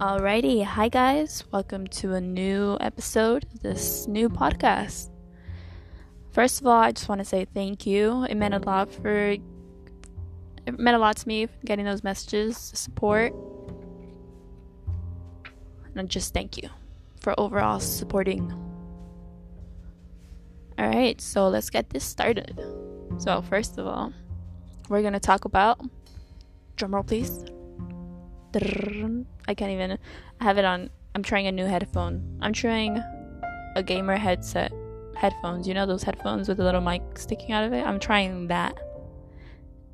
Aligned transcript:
Alrighty, 0.00 0.62
hi 0.62 0.88
guys, 0.88 1.42
welcome 1.50 1.84
to 1.88 2.12
a 2.12 2.20
new 2.20 2.76
episode 2.80 3.44
of 3.52 3.62
this 3.62 4.06
new 4.06 4.28
podcast. 4.28 5.10
First 6.30 6.60
of 6.60 6.68
all, 6.68 6.80
I 6.80 6.92
just 6.92 7.08
want 7.08 7.20
to 7.20 7.24
say 7.24 7.46
thank 7.52 7.84
you. 7.84 8.24
It 8.30 8.36
meant 8.36 8.54
a 8.54 8.60
lot 8.60 8.92
for 8.92 9.30
it 9.30 9.40
meant 10.78 10.94
a 10.94 11.00
lot 11.00 11.16
to 11.16 11.26
me 11.26 11.48
getting 11.64 11.84
those 11.84 12.04
messages, 12.04 12.56
support, 12.56 13.34
and 15.96 16.08
just 16.08 16.32
thank 16.32 16.56
you 16.56 16.68
for 17.18 17.34
overall 17.36 17.80
supporting. 17.80 18.52
Alright, 20.78 21.20
so 21.20 21.48
let's 21.48 21.70
get 21.70 21.90
this 21.90 22.04
started. 22.04 22.56
So, 23.16 23.42
first 23.42 23.78
of 23.78 23.88
all, 23.88 24.12
we're 24.88 25.02
gonna 25.02 25.18
talk 25.18 25.44
about 25.44 25.80
drumroll 26.76 27.04
please. 27.04 27.42
I 28.54 29.54
can't 29.54 29.72
even 29.72 29.98
I 30.40 30.44
have 30.44 30.58
it 30.58 30.64
on 30.64 30.90
I'm 31.14 31.22
trying 31.22 31.46
a 31.46 31.52
new 31.52 31.66
headphone. 31.66 32.38
I'm 32.40 32.52
trying 32.52 33.02
a 33.76 33.82
gamer 33.82 34.16
headset 34.16 34.72
headphones. 35.16 35.66
You 35.66 35.74
know 35.74 35.86
those 35.86 36.02
headphones 36.02 36.48
with 36.48 36.60
a 36.60 36.64
little 36.64 36.80
mic 36.80 37.02
sticking 37.18 37.52
out 37.52 37.64
of 37.64 37.72
it? 37.72 37.84
I'm 37.84 37.98
trying 37.98 38.48
that. 38.48 38.78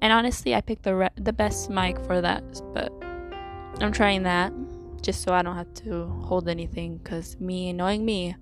And 0.01 0.13
honestly, 0.13 0.55
I 0.55 0.61
picked 0.61 0.83
the 0.83 0.95
re- 0.95 1.17
the 1.17 1.33
best 1.33 1.71
mic 1.71 1.99
for 2.05 2.21
that, 2.21 2.45
but 2.75 2.93
I'm 3.80 3.93
trying 3.93 4.23
that 4.25 4.53
just 5.01 5.23
so 5.23 5.33
I 5.33 5.43
don't 5.43 5.57
have 5.57 5.73
to 5.75 6.07
hold 6.25 6.49
anything 6.49 6.99
cuz 7.01 7.39
me 7.41 7.73
knowing 7.73 8.05
me, 8.05 8.37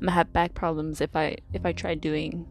I'm 0.00 0.06
to 0.06 0.10
have 0.10 0.32
back 0.32 0.54
problems 0.54 1.00
if 1.00 1.16
I 1.16 1.36
if 1.52 1.64
I 1.64 1.72
try 1.72 1.94
doing 1.94 2.46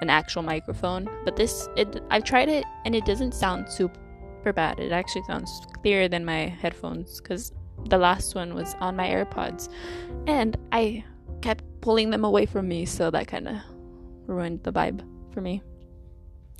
an 0.00 0.10
actual 0.10 0.42
microphone. 0.42 1.08
But 1.24 1.36
this 1.36 1.68
it 1.76 2.00
I've 2.10 2.24
tried 2.24 2.48
it 2.48 2.64
and 2.84 2.94
it 2.94 3.04
doesn't 3.04 3.34
sound 3.34 3.68
super 3.68 4.00
super 4.38 4.52
bad. 4.52 4.78
It 4.78 4.92
actually 4.92 5.22
sounds 5.22 5.66
clearer 5.82 6.08
than 6.08 6.24
my 6.24 6.46
headphones 6.46 7.20
because 7.20 7.52
the 7.88 7.98
last 7.98 8.34
one 8.34 8.54
was 8.54 8.74
on 8.80 8.94
my 8.96 9.08
AirPods 9.08 9.68
and 10.26 10.56
I 10.72 11.04
kept 11.42 11.64
pulling 11.80 12.10
them 12.10 12.24
away 12.24 12.46
from 12.46 12.68
me, 12.68 12.86
so 12.86 13.10
that 13.10 13.26
kind 13.26 13.48
of 13.48 13.56
ruined 14.26 14.62
the 14.62 14.72
vibe 14.72 15.00
for 15.32 15.40
me. 15.40 15.62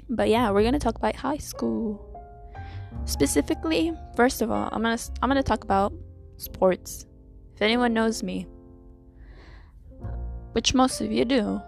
But 0.08 0.28
yeah, 0.28 0.50
we're 0.50 0.64
gonna 0.64 0.78
talk 0.78 0.96
about 0.96 1.14
high 1.14 1.36
school. 1.38 2.04
Specifically, 3.04 3.92
first 4.16 4.42
of 4.42 4.50
all, 4.50 4.68
I'm 4.72 4.82
gonna 4.82 4.98
I'm 5.22 5.28
gonna 5.28 5.42
talk 5.42 5.62
about 5.62 5.92
sports. 6.36 7.06
If 7.54 7.62
anyone 7.62 7.92
knows 7.92 8.22
me, 8.22 8.46
which 10.52 10.74
most 10.74 11.00
of 11.00 11.12
you 11.12 11.24
do, 11.24 11.60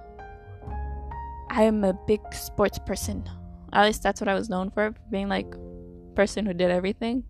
I 1.50 1.64
am 1.64 1.84
a 1.84 1.92
big 2.06 2.20
sports 2.32 2.78
person. 2.84 3.28
At 3.72 3.84
least 3.84 4.02
that's 4.02 4.20
what 4.20 4.28
I 4.28 4.34
was 4.34 4.48
known 4.48 4.70
for, 4.70 4.92
being 5.10 5.28
like 5.28 5.52
person 6.10 6.46
who 6.46 6.54
did 6.54 6.70
everything. 6.70 7.24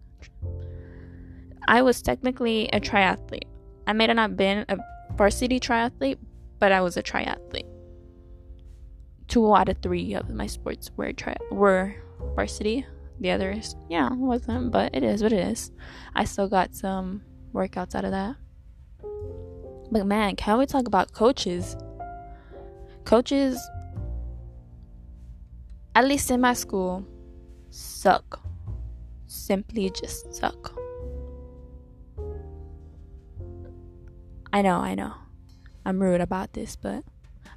I 1.69 1.83
was 1.83 2.03
technically 2.03 2.69
a 2.73 2.81
triathlete. 2.81 3.48
I 3.86 3.92
may 3.92 4.06
have 4.06 4.17
not 4.17 4.36
been 4.36 4.64
a 4.69 4.78
varsity 5.17 5.61
triathlete, 5.61 6.19
but 6.59 6.73
I 6.73 6.81
was 6.81 6.97
a 6.97 7.03
triathlete. 7.03 7.69
Two 9.28 9.55
out 9.55 9.69
of 9.69 9.78
three 9.78 10.14
of 10.14 10.28
my 10.31 10.47
sports 10.47 10.91
were 10.97 11.12
tri- 11.12 11.36
were 11.51 11.95
varsity. 12.34 12.86
The 13.20 13.31
others, 13.31 13.77
yeah, 13.89 14.08
wasn't, 14.12 14.73
but 14.73 14.95
it 14.95 15.03
is 15.03 15.23
what 15.23 15.33
it 15.33 15.47
is. 15.47 15.70
I 16.14 16.25
still 16.25 16.48
got 16.48 16.75
some 16.75 17.23
workouts 17.53 17.95
out 17.95 18.06
of 18.06 18.12
that. 18.12 18.36
But 19.92 20.06
man, 20.06 20.36
can 20.36 20.58
we 20.58 20.67
talk 20.67 20.86
about 20.86 21.12
coaches? 21.12 21.77
Coaches, 23.05 23.61
at 25.95 26.06
least 26.06 26.31
in 26.31 26.41
my 26.41 26.55
school, 26.55 27.05
suck 27.70 28.41
simply 29.31 29.91
just 29.91 30.34
suck. 30.34 30.75
I 34.52 34.63
know, 34.63 34.77
I 34.77 34.95
know. 34.95 35.14
I'm 35.86 36.01
rude 36.01 36.20
about 36.20 36.52
this, 36.52 36.77
but 36.77 37.05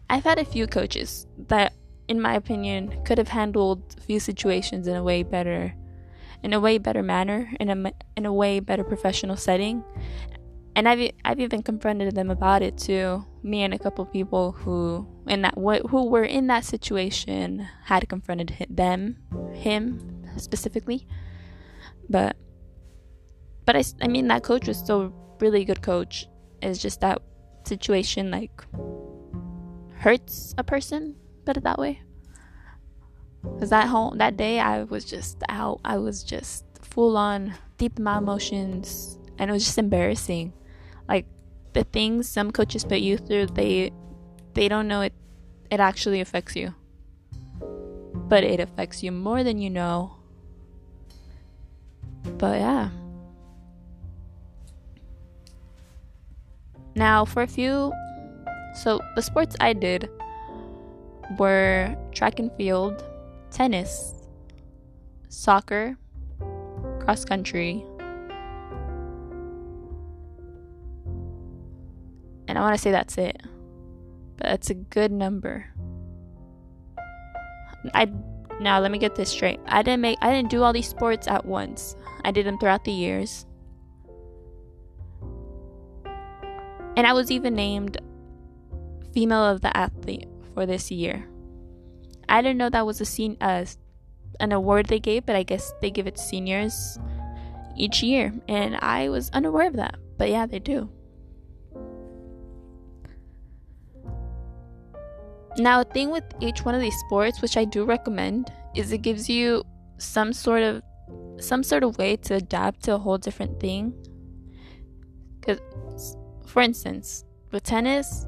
I've 0.09 0.23
had 0.23 0.39
a 0.39 0.45
few 0.45 0.67
coaches 0.67 1.25
that, 1.47 1.73
in 2.07 2.21
my 2.21 2.35
opinion, 2.35 3.03
could 3.03 3.17
have 3.17 3.29
handled 3.29 3.95
a 3.97 4.01
few 4.01 4.19
situations 4.19 4.87
in 4.87 4.95
a 4.95 5.03
way 5.03 5.23
better, 5.23 5.73
in 6.43 6.53
a 6.53 6.59
way 6.59 6.77
better 6.77 7.01
manner, 7.01 7.51
in 7.59 7.69
a 7.69 7.91
in 8.15 8.25
a 8.25 8.33
way 8.33 8.59
better 8.59 8.83
professional 8.83 9.35
setting. 9.35 9.83
And 10.75 10.87
I've 10.87 11.11
I've 11.25 11.39
even 11.39 11.63
confronted 11.63 12.15
them 12.15 12.29
about 12.29 12.61
it 12.61 12.77
too. 12.77 13.25
Me 13.41 13.63
and 13.63 13.73
a 13.73 13.79
couple 13.79 14.05
people 14.05 14.51
who 14.51 15.07
in 15.27 15.41
that 15.41 15.55
who 15.55 16.09
were 16.09 16.23
in 16.23 16.47
that 16.47 16.63
situation 16.63 17.67
had 17.85 18.07
confronted 18.07 18.67
them, 18.69 19.17
him 19.53 20.23
specifically 20.37 21.07
but 22.09 22.35
but 23.65 23.75
I, 23.75 23.83
I 24.01 24.07
mean 24.07 24.27
that 24.27 24.43
coach 24.43 24.67
was 24.67 24.77
still 24.77 25.13
really 25.39 25.65
good 25.65 25.81
coach. 25.81 26.27
It's 26.61 26.79
just 26.79 27.01
that 27.01 27.21
situation 27.65 28.31
like 28.31 28.63
hurts 29.95 30.53
a 30.57 30.63
person 30.63 31.15
put 31.45 31.57
it 31.57 31.63
that 31.63 31.79
way. 31.79 32.01
Because 33.41 33.69
that 33.69 33.87
whole 33.87 34.11
that 34.17 34.37
day 34.37 34.59
i 34.59 34.83
was 34.83 35.05
just 35.05 35.43
out. 35.49 35.79
I 35.83 35.97
was 35.97 36.23
just 36.23 36.65
full 36.81 37.17
on 37.17 37.53
deep 37.77 37.97
in 37.97 38.03
my 38.03 38.17
emotions 38.17 39.17
and 39.37 39.49
it 39.49 39.53
was 39.53 39.65
just 39.65 39.77
embarrassing. 39.77 40.53
Like 41.07 41.25
the 41.73 41.83
things 41.83 42.29
some 42.29 42.51
coaches 42.51 42.83
put 42.83 42.99
you 42.99 43.17
through 43.17 43.47
they 43.47 43.91
they 44.53 44.67
don't 44.67 44.87
know 44.87 45.01
it 45.01 45.13
it 45.71 45.79
actually 45.79 46.21
affects 46.21 46.55
you. 46.55 46.73
But 48.13 48.43
it 48.43 48.59
affects 48.59 49.03
you 49.03 49.11
more 49.11 49.43
than 49.43 49.57
you 49.59 49.69
know 49.69 50.22
but 52.37 52.59
yeah. 52.59 52.89
Now, 56.95 57.25
for 57.25 57.41
a 57.41 57.47
few, 57.47 57.91
so 58.75 58.99
the 59.15 59.21
sports 59.21 59.55
I 59.59 59.73
did 59.73 60.09
were 61.39 61.95
track 62.11 62.39
and 62.39 62.51
field, 62.53 63.03
tennis, 63.49 64.13
soccer, 65.29 65.97
cross 66.99 67.25
country, 67.25 67.83
and 72.47 72.57
I 72.57 72.61
want 72.61 72.75
to 72.75 72.81
say 72.81 72.91
that's 72.91 73.17
it. 73.17 73.41
But 74.37 74.47
that's 74.47 74.69
a 74.69 74.75
good 74.75 75.11
number. 75.11 75.65
I 77.93 78.11
now 78.59 78.79
let 78.79 78.91
me 78.91 78.97
get 78.97 79.15
this 79.15 79.29
straight. 79.29 79.59
I 79.65 79.81
didn't 79.81 80.01
make 80.01 80.17
I 80.21 80.31
didn't 80.31 80.49
do 80.49 80.63
all 80.63 80.73
these 80.73 80.87
sports 80.87 81.27
at 81.27 81.45
once. 81.45 81.95
I 82.23 82.31
did 82.31 82.45
them 82.45 82.57
throughout 82.57 82.85
the 82.85 82.91
years. 82.91 83.45
And 86.95 87.07
I 87.07 87.13
was 87.13 87.31
even 87.31 87.55
named 87.55 87.97
Female 89.13 89.45
of 89.45 89.61
the 89.61 89.75
Athlete 89.75 90.27
for 90.53 90.65
this 90.65 90.91
year. 90.91 91.27
I 92.29 92.41
didn't 92.41 92.57
know 92.57 92.69
that 92.69 92.85
was 92.85 93.01
a 93.01 93.05
scene 93.05 93.37
uh, 93.41 93.65
an 94.39 94.51
award 94.51 94.87
they 94.87 94.99
gave, 94.99 95.25
but 95.25 95.35
I 95.35 95.43
guess 95.43 95.73
they 95.81 95.91
give 95.91 96.07
it 96.07 96.15
to 96.15 96.21
seniors 96.21 96.97
each 97.75 98.03
year, 98.03 98.33
and 98.47 98.77
I 98.77 99.09
was 99.09 99.29
unaware 99.33 99.67
of 99.67 99.75
that. 99.75 99.95
But 100.17 100.29
yeah, 100.29 100.45
they 100.45 100.59
do. 100.59 100.89
Now, 105.57 105.81
a 105.81 105.83
thing 105.83 106.09
with 106.09 106.23
each 106.39 106.65
one 106.65 106.73
of 106.73 106.81
these 106.81 106.97
sports, 106.99 107.41
which 107.41 107.57
I 107.57 107.65
do 107.65 107.85
recommend, 107.85 108.51
is 108.75 108.91
it 108.91 108.99
gives 108.99 109.29
you 109.29 109.63
some 109.97 110.33
sort 110.33 110.63
of 110.63 110.81
some 111.43 111.63
sort 111.63 111.83
of 111.83 111.97
way 111.97 112.15
to 112.15 112.35
adapt 112.35 112.83
to 112.83 112.95
a 112.95 112.97
whole 112.97 113.17
different 113.17 113.59
thing. 113.59 113.93
Because, 115.39 116.17
for 116.45 116.61
instance, 116.61 117.25
with 117.51 117.63
tennis, 117.63 118.25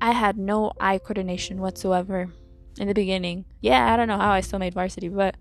I 0.00 0.12
had 0.12 0.36
no 0.36 0.72
eye 0.78 0.98
coordination 0.98 1.60
whatsoever 1.60 2.28
in 2.78 2.88
the 2.88 2.94
beginning. 2.94 3.46
Yeah, 3.60 3.92
I 3.92 3.96
don't 3.96 4.08
know 4.08 4.18
how 4.18 4.30
I 4.30 4.40
still 4.42 4.58
made 4.58 4.74
varsity, 4.74 5.08
but 5.08 5.36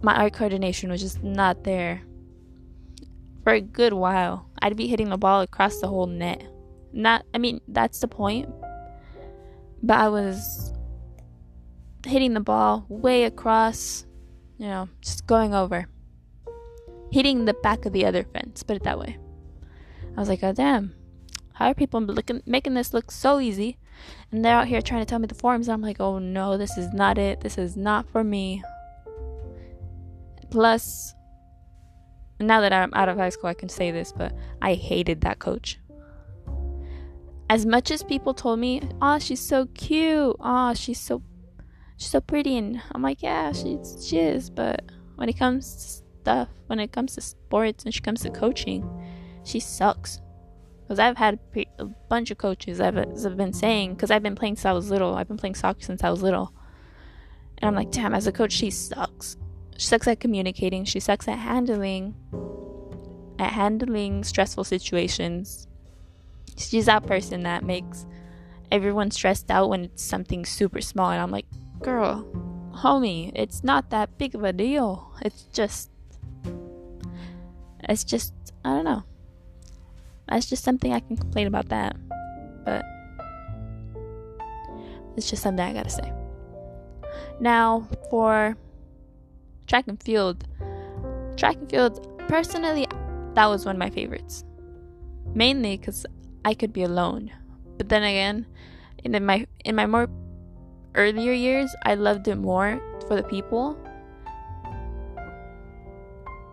my 0.00 0.24
eye 0.24 0.30
coordination 0.30 0.90
was 0.90 1.00
just 1.00 1.22
not 1.22 1.64
there. 1.64 2.02
For 3.42 3.52
a 3.52 3.60
good 3.60 3.92
while, 3.92 4.48
I'd 4.62 4.76
be 4.76 4.86
hitting 4.86 5.10
the 5.10 5.18
ball 5.18 5.42
across 5.42 5.80
the 5.80 5.88
whole 5.88 6.06
net. 6.06 6.42
Not, 6.92 7.26
I 7.34 7.38
mean, 7.38 7.60
that's 7.68 8.00
the 8.00 8.08
point. 8.08 8.48
But 9.82 9.98
I 9.98 10.08
was 10.08 10.72
hitting 12.06 12.32
the 12.32 12.40
ball 12.40 12.86
way 12.88 13.24
across 13.24 14.06
you 14.58 14.66
know, 14.66 14.88
just 15.00 15.26
going 15.26 15.54
over, 15.54 15.86
hitting 17.10 17.44
the 17.44 17.54
back 17.54 17.86
of 17.86 17.92
the 17.92 18.06
other 18.06 18.24
fence, 18.24 18.62
put 18.62 18.76
it 18.76 18.82
that 18.84 18.98
way. 18.98 19.18
I 20.16 20.20
was 20.20 20.28
like, 20.28 20.42
oh, 20.42 20.52
damn, 20.52 20.94
how 21.54 21.66
are 21.66 21.74
people 21.74 22.00
looking, 22.00 22.42
making 22.46 22.74
this 22.74 22.92
look 22.92 23.10
so 23.10 23.40
easy? 23.40 23.78
And 24.30 24.44
they're 24.44 24.56
out 24.56 24.66
here 24.66 24.82
trying 24.82 25.02
to 25.02 25.06
tell 25.06 25.18
me 25.18 25.26
the 25.26 25.34
forms. 25.34 25.68
I'm 25.68 25.82
like, 25.82 26.00
oh 26.00 26.18
no, 26.18 26.58
this 26.58 26.76
is 26.76 26.92
not 26.92 27.18
it. 27.18 27.40
This 27.40 27.58
is 27.58 27.76
not 27.76 28.08
for 28.10 28.24
me. 28.24 28.62
Plus, 30.50 31.14
now 32.40 32.60
that 32.60 32.72
I'm 32.72 32.92
out 32.94 33.08
of 33.08 33.16
high 33.16 33.28
school, 33.28 33.48
I 33.48 33.54
can 33.54 33.68
say 33.68 33.90
this, 33.90 34.12
but 34.12 34.34
I 34.60 34.74
hated 34.74 35.20
that 35.20 35.38
coach. 35.38 35.78
As 37.50 37.66
much 37.66 37.90
as 37.90 38.02
people 38.02 38.34
told 38.34 38.58
me, 38.58 38.82
oh, 39.00 39.18
she's 39.18 39.40
so 39.40 39.66
cute. 39.74 40.36
Oh, 40.40 40.74
she's 40.74 41.00
so 41.00 41.22
she's 41.96 42.10
so 42.10 42.20
pretty 42.20 42.56
and 42.56 42.80
i'm 42.92 43.02
like 43.02 43.22
yeah 43.22 43.52
she's 43.52 44.04
she 44.06 44.18
is 44.18 44.50
but 44.50 44.82
when 45.16 45.28
it 45.28 45.38
comes 45.38 45.74
to 45.74 46.04
stuff 46.22 46.48
when 46.66 46.80
it 46.80 46.92
comes 46.92 47.14
to 47.14 47.20
sports 47.20 47.84
and 47.84 47.94
she 47.94 48.00
comes 48.00 48.22
to 48.22 48.30
coaching, 48.30 48.88
she 49.44 49.60
sucks. 49.60 50.20
Because 50.82 50.98
I've 50.98 51.16
had 51.16 51.38
a 51.78 51.84
bunch 51.84 52.30
of 52.30 52.38
coaches 52.38 52.80
I've, 52.80 52.98
I've 52.98 53.36
been 53.36 53.52
saying, 53.52 53.94
because 53.94 54.10
I've 54.10 54.22
been 54.22 54.34
playing 54.34 54.56
since 54.56 54.66
I 54.66 54.72
was 54.72 54.90
little. 54.90 55.14
I've 55.14 55.28
been 55.28 55.38
playing 55.38 55.54
soccer 55.54 55.80
since 55.80 56.04
I 56.04 56.10
was 56.10 56.22
little. 56.22 56.52
And 57.58 57.68
I'm 57.68 57.74
like, 57.74 57.90
damn, 57.90 58.14
as 58.14 58.26
a 58.26 58.32
coach, 58.32 58.52
she 58.52 58.70
sucks. 58.70 59.36
She 59.78 59.86
sucks 59.86 60.06
at 60.06 60.20
communicating. 60.20 60.84
She 60.84 61.00
sucks 61.00 61.26
at 61.26 61.38
handling, 61.38 62.14
at 63.38 63.52
handling 63.52 64.24
stressful 64.24 64.64
situations. 64.64 65.66
She's 66.56 66.86
that 66.86 67.06
person 67.06 67.44
that 67.44 67.64
makes 67.64 68.04
everyone 68.70 69.10
stressed 69.10 69.50
out 69.50 69.70
when 69.70 69.84
it's 69.84 70.02
something 70.02 70.44
super 70.44 70.82
small. 70.82 71.10
And 71.10 71.20
I'm 71.20 71.30
like, 71.30 71.46
girl, 71.84 72.26
homie, 72.72 73.30
it's 73.34 73.62
not 73.62 73.90
that 73.90 74.16
big 74.16 74.34
of 74.34 74.42
a 74.42 74.52
deal. 74.52 75.12
It's 75.20 75.42
just, 75.52 75.90
it's 77.80 78.02
just, 78.02 78.32
I 78.64 78.70
don't 78.70 78.84
know. 78.84 79.04
That's 80.26 80.46
just 80.46 80.64
something 80.64 80.92
I 80.92 81.00
can 81.00 81.18
complain 81.18 81.46
about 81.46 81.68
that. 81.68 81.94
But 82.64 82.84
it's 85.14 85.28
just 85.28 85.42
something 85.42 85.64
I 85.64 85.74
gotta 85.74 85.90
say. 85.90 86.10
Now, 87.38 87.86
for 88.08 88.56
track 89.66 89.84
and 89.86 90.02
field, 90.02 90.48
track 91.36 91.56
and 91.56 91.68
field, 91.68 92.00
personally, 92.28 92.86
that 93.34 93.46
was 93.46 93.66
one 93.66 93.76
of 93.76 93.78
my 93.78 93.90
favorites. 93.90 94.42
Mainly 95.34 95.76
because 95.76 96.06
I 96.46 96.54
could 96.54 96.72
be 96.72 96.82
alone. 96.82 97.30
But 97.76 97.90
then 97.90 98.04
again, 98.04 98.46
in 99.02 99.26
my 99.26 99.46
in 99.64 99.74
my 99.74 99.86
more 99.86 100.08
earlier 100.94 101.32
years, 101.32 101.74
I 101.84 101.94
loved 101.94 102.28
it 102.28 102.36
more 102.36 102.80
for 103.06 103.16
the 103.16 103.22
people. 103.22 103.78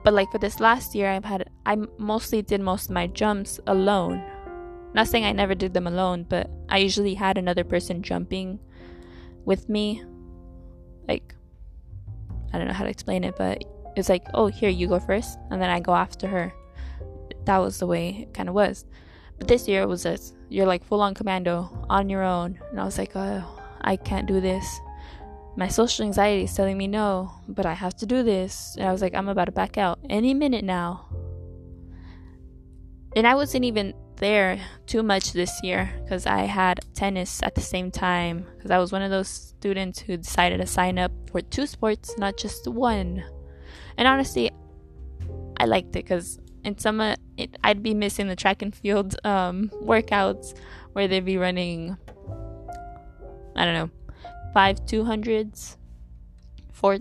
But 0.04 0.14
like 0.14 0.32
for 0.32 0.40
this 0.40 0.60
last 0.60 0.96
year, 0.96 1.10
I've 1.12 1.26
had 1.26 1.50
I 1.66 1.78
mostly 1.98 2.42
did 2.42 2.62
most 2.62 2.86
of 2.86 2.92
my 2.92 3.08
jumps 3.08 3.60
alone. 3.68 4.24
Not 4.94 5.08
saying 5.08 5.26
I 5.26 5.32
never 5.32 5.56
did 5.56 5.74
them 5.74 5.88
alone, 5.88 6.26
but 6.28 6.50
I 6.70 6.80
usually 6.80 7.14
had 7.14 7.38
another 7.38 7.64
person 7.64 8.02
jumping 8.02 8.60
with 9.46 9.70
me. 9.70 10.04
Like 11.08 11.36
I 12.52 12.58
don't 12.58 12.68
know 12.68 12.74
how 12.74 12.84
to 12.84 12.90
explain 12.90 13.24
it, 13.24 13.36
but 13.38 13.64
it's 13.96 14.10
like, 14.10 14.26
oh, 14.34 14.48
here 14.48 14.70
you 14.70 14.88
go 14.88 15.00
first, 15.00 15.38
and 15.52 15.62
then 15.62 15.70
I 15.70 15.80
go 15.80 15.94
after 15.94 16.28
her. 16.28 16.54
That 17.46 17.58
was 17.60 17.80
the 17.80 17.88
way 17.88 18.22
it 18.24 18.34
kind 18.34 18.50
of 18.50 18.56
was. 18.56 18.86
But 19.38 19.48
this 19.48 19.68
year 19.68 19.84
it 19.84 19.88
was 19.88 20.04
just 20.04 20.36
you're 20.50 20.68
like 20.68 20.84
full 20.84 21.02
on 21.02 21.14
commando 21.14 21.86
on 21.90 22.10
your 22.10 22.24
own, 22.24 22.60
and 22.72 22.80
I 22.80 22.86
was 22.86 22.98
like, 22.98 23.12
oh, 23.16 23.61
I 23.82 23.96
can't 23.96 24.28
do 24.28 24.40
this. 24.40 24.80
My 25.56 25.68
social 25.68 26.06
anxiety 26.06 26.44
is 26.44 26.56
telling 26.56 26.78
me 26.78 26.88
no, 26.88 27.32
but 27.48 27.66
I 27.66 27.74
have 27.74 27.96
to 27.98 28.06
do 28.06 28.24
this. 28.24 28.76
And 28.78 28.88
I 28.88 28.92
was 28.92 29.02
like, 29.02 29.14
I'm 29.14 29.28
about 29.28 29.46
to 29.46 29.52
back 29.52 29.78
out 29.78 30.00
any 30.10 30.34
minute 30.34 30.64
now. 30.64 31.08
And 33.16 33.28
I 33.28 33.36
wasn't 33.36 33.66
even 33.66 33.94
there 34.16 34.60
too 34.86 35.04
much 35.04 35.34
this 35.34 35.62
year 35.62 35.92
because 36.04 36.26
I 36.26 36.42
had 36.42 36.80
tennis 36.94 37.44
at 37.44 37.56
the 37.56 37.62
same 37.62 37.92
time. 37.92 38.46
Because 38.56 38.72
I 38.72 38.78
was 38.78 38.92
one 38.92 39.02
of 39.02 39.12
those 39.12 39.28
students 39.28 40.00
who 40.00 40.16
decided 40.16 40.62
to 40.62 40.68
sign 40.68 40.98
up 40.98 41.12
for 41.30 41.42
two 41.42 41.68
sports, 41.68 42.18
not 42.18 42.38
just 42.38 42.68
one. 42.68 43.24
And 43.98 44.08
honestly, 44.08 44.52
I 45.58 45.66
liked 45.66 45.90
it 45.90 46.06
because 46.06 46.40
in 46.64 46.78
summer 46.78 47.16
it, 47.38 47.58
I'd 47.64 47.84
be 47.84 47.94
missing 47.94 48.28
the 48.28 48.36
track 48.36 48.62
and 48.62 48.74
field 48.74 49.16
um, 49.26 49.70
workouts 49.84 50.58
where 50.94 51.08
they'd 51.08 51.26
be 51.26 51.38
running 51.38 51.98
I 53.56 53.66
don't 53.66 53.74
know, 53.74 53.90
five 54.54 54.86
200s, 54.86 55.78
four, 56.72 57.00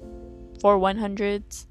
four 0.61 0.79
100s. 0.79 1.67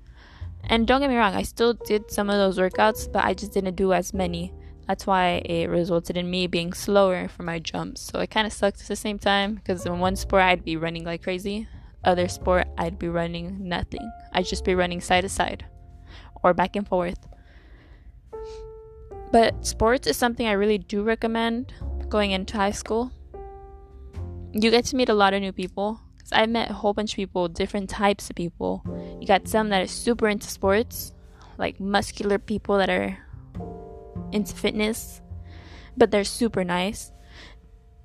And 0.66 0.86
don't 0.86 1.02
get 1.02 1.10
me 1.10 1.16
wrong, 1.16 1.36
I 1.36 1.44
still 1.44 1.74
did 1.74 2.12
some 2.12 2.30
of 2.30 2.36
those 2.36 2.58
workouts, 2.58 3.12
but 3.12 3.24
I 3.24 3.34
just 3.34 3.54
didn't 3.54 3.76
do 3.76 3.94
as 3.94 4.14
many. 4.14 4.54
That's 4.88 5.06
why 5.06 5.42
it 5.46 5.70
resulted 5.70 6.18
in 6.18 6.30
me 6.30 6.48
being 6.48 6.74
slower 6.74 7.28
for 7.28 7.44
my 7.44 7.60
jumps. 7.60 8.02
So 8.02 8.20
it 8.20 8.32
kind 8.32 8.48
of 8.48 8.54
sucked 8.54 8.82
at 8.82 8.88
the 8.88 8.96
same 8.96 9.20
time 9.20 9.56
because 9.56 9.86
in 9.86 10.00
one 10.00 10.16
sport 10.16 10.42
I'd 10.42 10.66
be 10.66 10.78
running 10.78 11.04
like 11.04 11.24
crazy, 11.24 11.68
other 12.04 12.28
sport 12.28 12.68
I'd 12.78 12.98
be 12.98 13.08
running 13.08 13.70
nothing. 13.70 14.12
I'd 14.34 14.46
just 14.46 14.66
be 14.66 14.76
running 14.76 15.00
side 15.00 15.22
to 15.22 15.30
side 15.30 15.66
or 16.44 16.54
back 16.54 16.76
and 16.76 16.88
forth. 16.88 17.20
But 19.32 19.66
sports 19.66 20.08
is 20.08 20.18
something 20.18 20.48
I 20.48 20.54
really 20.54 20.80
do 20.80 21.04
recommend 21.04 21.72
going 22.10 22.32
into 22.32 22.58
high 22.58 22.72
school 22.72 23.12
you 24.54 24.72
get 24.72 24.86
to 24.86 24.96
meet 24.96 25.10
a 25.10 25.14
lot 25.14 25.34
of 25.34 25.42
new 25.42 25.52
people. 25.52 26.00
Cause 26.20 26.32
I've 26.32 26.50
met 26.50 26.70
a 26.70 26.74
whole 26.74 26.94
bunch 26.94 27.14
of 27.14 27.16
people, 27.16 27.48
different 27.48 27.90
types 27.90 28.30
of 28.30 28.36
people. 28.36 28.84
You 29.20 29.28
got 29.28 29.48
some 29.48 29.70
that 29.70 29.82
are 29.82 29.88
super 29.88 30.28
into 30.28 30.48
sports, 30.48 31.14
like 31.58 31.80
muscular 31.80 32.38
people 32.40 32.78
that 32.78 32.90
are 32.90 33.18
into 34.32 34.56
fitness, 34.56 35.22
but 35.98 36.12
they're 36.12 36.24
super 36.24 36.64
nice. 36.64 37.12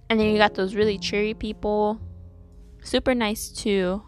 And 0.08 0.20
then 0.20 0.30
you 0.30 0.38
got 0.38 0.54
those 0.54 0.74
really 0.74 0.98
cheery 0.98 1.34
people, 1.34 2.00
super 2.82 3.14
nice 3.14 3.48
too. 3.48 4.02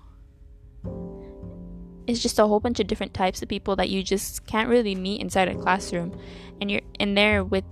It's 2.06 2.20
just 2.20 2.38
a 2.38 2.46
whole 2.46 2.60
bunch 2.60 2.78
of 2.78 2.86
different 2.86 3.14
types 3.14 3.42
of 3.42 3.48
people 3.48 3.74
that 3.76 3.88
you 3.88 4.02
just 4.02 4.46
can't 4.46 4.68
really 4.68 4.94
meet 4.94 5.20
inside 5.20 5.48
a 5.48 5.54
classroom. 5.54 6.16
And 6.60 6.70
you're 6.70 6.82
in 7.00 7.14
there 7.14 7.42
with 7.42 7.64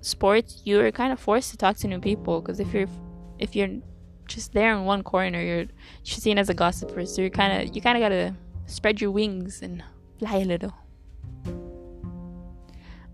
sports, 0.00 0.62
you're 0.64 0.90
kind 0.90 1.12
of 1.12 1.20
forced 1.20 1.50
to 1.52 1.56
talk 1.56 1.76
to 1.78 1.88
new 1.88 2.00
people 2.00 2.40
because 2.40 2.58
if 2.58 2.72
you're 2.74 2.88
if 3.38 3.54
you're 3.54 3.68
just 4.26 4.52
there 4.52 4.72
in 4.72 4.84
one 4.84 5.02
corner. 5.02 5.40
You're 5.40 5.66
seen 6.04 6.38
as 6.38 6.48
a 6.48 6.54
gossiper, 6.54 7.06
so 7.06 7.22
you 7.22 7.30
kind 7.30 7.68
of 7.68 7.74
you 7.74 7.80
kind 7.80 7.96
of 7.96 8.02
gotta 8.02 8.34
spread 8.66 9.00
your 9.00 9.10
wings 9.10 9.62
and 9.62 9.82
fly 10.18 10.38
a 10.38 10.44
little. 10.44 10.74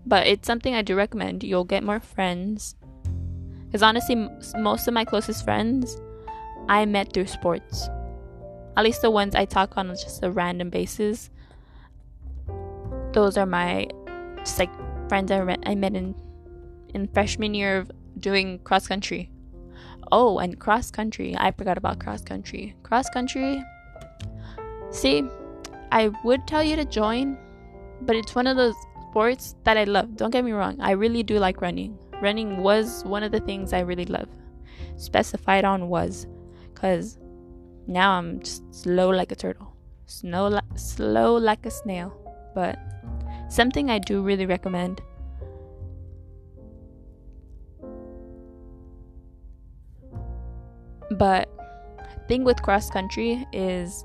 But 0.05 0.27
it's 0.27 0.45
something 0.45 0.75
I 0.75 0.81
do 0.81 0.95
recommend. 0.95 1.43
You'll 1.43 1.63
get 1.63 1.83
more 1.83 1.99
friends. 1.99 2.75
Because 3.65 3.81
honestly, 3.81 4.15
m- 4.15 4.39
most 4.57 4.87
of 4.87 4.93
my 4.93 5.05
closest 5.05 5.43
friends 5.43 5.97
I 6.67 6.85
met 6.85 7.13
through 7.13 7.27
sports. 7.27 7.87
At 8.75 8.83
least 8.83 9.01
the 9.01 9.11
ones 9.11 9.35
I 9.35 9.45
talk 9.45 9.77
on 9.77 9.89
just 9.89 10.23
a 10.23 10.31
random 10.31 10.69
basis. 10.69 11.29
Those 13.13 13.37
are 13.37 13.45
my 13.45 13.87
just 14.37 14.59
like 14.59 14.71
friends 15.07 15.31
I 15.31 15.43
met, 15.43 15.63
I 15.65 15.75
met 15.75 15.95
in 15.95 16.15
in 16.93 17.07
freshman 17.07 17.53
year 17.53 17.77
of 17.77 17.91
doing 18.19 18.59
cross 18.59 18.87
country. 18.87 19.31
Oh, 20.15 20.37
and 20.37 20.59
cross 20.59 20.91
country. 20.91 21.35
I 21.35 21.49
forgot 21.49 21.75
about 21.75 21.97
cross 21.97 22.21
country. 22.21 22.75
Cross 22.83 23.09
country. 23.09 23.63
See, 24.91 25.23
I 25.91 26.11
would 26.23 26.45
tell 26.45 26.63
you 26.63 26.75
to 26.75 26.85
join, 26.85 27.35
but 28.01 28.15
it's 28.15 28.35
one 28.35 28.45
of 28.45 28.55
those 28.55 28.75
sports 29.09 29.55
that 29.63 29.75
I 29.75 29.85
love. 29.85 30.15
Don't 30.15 30.29
get 30.29 30.45
me 30.45 30.51
wrong. 30.51 30.79
I 30.79 30.91
really 30.91 31.23
do 31.23 31.39
like 31.39 31.61
running. 31.61 31.97
Running 32.21 32.61
was 32.61 33.03
one 33.05 33.23
of 33.23 33.31
the 33.31 33.39
things 33.39 33.73
I 33.73 33.79
really 33.79 34.05
love. 34.05 34.29
Specified 34.97 35.65
on 35.65 35.89
was 35.89 36.27
cuz 36.75 37.17
now 37.87 38.11
I'm 38.11 38.39
just 38.41 38.61
slow 38.71 39.09
like 39.09 39.31
a 39.31 39.35
turtle. 39.35 39.75
Slow, 40.05 40.47
li- 40.49 40.75
slow 40.75 41.33
like 41.37 41.65
a 41.65 41.71
snail. 41.71 42.13
But 42.53 42.77
something 43.49 43.89
I 43.89 43.97
do 43.97 44.21
really 44.21 44.45
recommend 44.45 45.01
But 51.11 51.49
thing 52.27 52.43
with 52.43 52.61
cross 52.61 52.89
country 52.89 53.45
is 53.51 54.03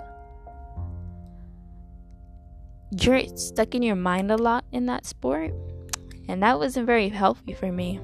you're 2.91 3.25
stuck 3.37 3.75
in 3.75 3.83
your 3.83 3.97
mind 3.97 4.33
a 4.33 4.37
lot 4.37 4.65
in 4.73 4.87
that 4.87 5.07
sport, 5.07 5.53
and 6.29 6.43
that 6.43 6.59
wasn't 6.59 6.87
very 6.87 7.09
healthy 7.09 7.53
for 7.53 7.71
me. 7.71 8.01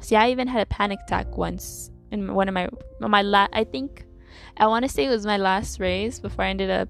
See, 0.00 0.16
I 0.16 0.30
even 0.30 0.48
had 0.48 0.62
a 0.62 0.66
panic 0.66 0.98
attack 1.04 1.36
once 1.36 1.90
in 2.10 2.34
one 2.34 2.48
of 2.48 2.54
my 2.54 2.68
my 3.00 3.22
la- 3.22 3.48
I 3.52 3.64
think 3.64 4.04
I 4.56 4.66
want 4.66 4.84
to 4.84 4.88
say 4.88 5.06
it 5.06 5.10
was 5.10 5.26
my 5.26 5.36
last 5.36 5.80
race 5.80 6.18
before 6.18 6.44
I 6.44 6.48
ended 6.48 6.70
up 6.70 6.88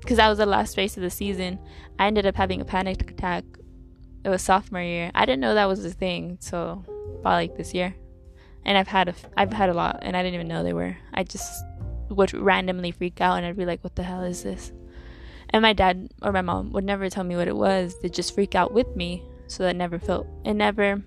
because 0.00 0.16
that 0.16 0.28
was 0.28 0.38
the 0.38 0.46
last 0.46 0.76
race 0.76 0.96
of 0.96 1.02
the 1.02 1.10
season. 1.10 1.58
I 1.98 2.06
ended 2.06 2.26
up 2.26 2.36
having 2.36 2.60
a 2.60 2.64
panic 2.64 3.10
attack. 3.10 3.44
It 4.24 4.28
was 4.28 4.42
sophomore 4.42 4.82
year. 4.82 5.10
I 5.14 5.24
didn't 5.26 5.40
know 5.40 5.54
that 5.54 5.68
was 5.68 5.84
a 5.84 5.90
thing, 5.90 6.38
so 6.40 6.82
probably 7.22 7.48
like 7.48 7.56
this 7.56 7.72
year 7.74 7.94
and 8.64 8.76
I've 8.76 8.88
had 8.88 9.08
a 9.08 9.14
I've 9.36 9.52
had 9.52 9.70
a 9.70 9.74
lot, 9.74 9.98
and 10.02 10.16
I 10.16 10.22
didn't 10.22 10.34
even 10.34 10.48
know 10.48 10.62
they 10.62 10.72
were. 10.72 10.96
I 11.12 11.24
just 11.24 11.64
would 12.10 12.32
randomly 12.34 12.90
freak 12.90 13.20
out, 13.20 13.36
and 13.36 13.46
I'd 13.46 13.56
be 13.56 13.66
like, 13.66 13.82
"What 13.82 13.96
the 13.96 14.02
hell 14.02 14.22
is 14.22 14.42
this?" 14.42 14.72
And 15.50 15.62
my 15.62 15.72
dad 15.72 16.10
or 16.22 16.32
my 16.32 16.42
mom 16.42 16.72
would 16.72 16.84
never 16.84 17.08
tell 17.08 17.24
me 17.24 17.36
what 17.36 17.48
it 17.48 17.56
was. 17.56 17.98
They'd 18.00 18.12
just 18.12 18.34
freak 18.34 18.54
out 18.54 18.72
with 18.72 18.94
me, 18.94 19.22
so 19.46 19.62
that 19.62 19.76
never 19.76 19.98
felt 19.98 20.26
it 20.44 20.54
never 20.54 21.02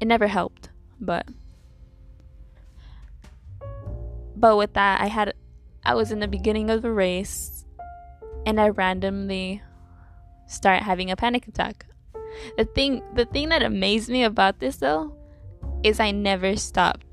it 0.00 0.06
never 0.06 0.28
helped. 0.28 0.68
But 1.00 1.26
but 4.36 4.56
with 4.56 4.74
that, 4.74 5.00
I 5.00 5.06
had 5.06 5.34
I 5.84 5.94
was 5.94 6.12
in 6.12 6.20
the 6.20 6.28
beginning 6.28 6.70
of 6.70 6.82
the 6.82 6.92
race, 6.92 7.64
and 8.46 8.60
I 8.60 8.68
randomly 8.68 9.62
start 10.46 10.82
having 10.82 11.10
a 11.10 11.16
panic 11.16 11.48
attack. 11.48 11.86
The 12.56 12.64
thing 12.64 13.02
the 13.14 13.24
thing 13.24 13.48
that 13.48 13.62
amazed 13.62 14.08
me 14.08 14.22
about 14.22 14.58
this 14.60 14.76
though 14.76 15.16
is 15.84 16.00
I 16.00 16.10
never 16.10 16.56
stopped. 16.56 17.06